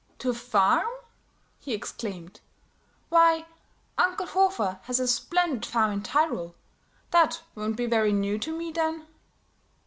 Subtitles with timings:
[0.17, 0.87] "To a farm!"
[1.59, 2.39] he exclaimed.
[3.09, 3.45] "Why,
[3.99, 6.55] Uncle Hofer has a splendid farm in Tyrol;
[7.11, 9.05] that won't be very new to me, then."